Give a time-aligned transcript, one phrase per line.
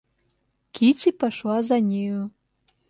[0.71, 2.31] Кити пошла за нею.